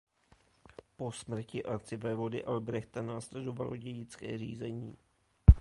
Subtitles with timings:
[0.95, 4.97] Po smrti arcivévody Albrechta následovalo dědické řízení.